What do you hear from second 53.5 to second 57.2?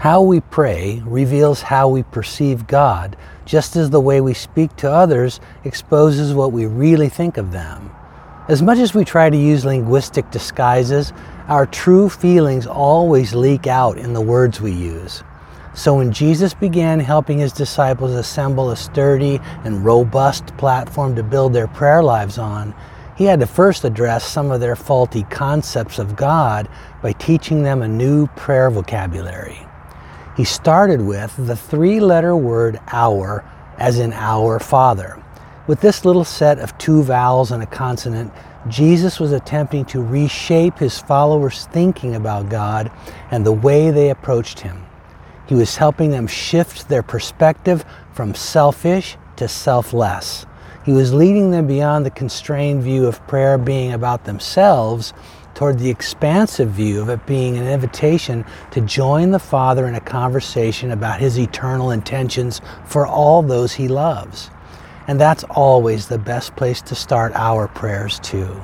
being about themselves toward the expansive view of